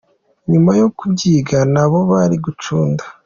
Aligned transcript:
Nyuma 0.51 0.71
yo 0.81 0.87
kubyiga 0.97 1.57
nabo 1.73 1.99
bari 2.11 2.35
gucunda. 2.45 3.03